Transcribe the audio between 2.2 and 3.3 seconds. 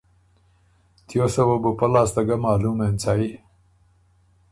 ګۀ معلوم اېنڅئ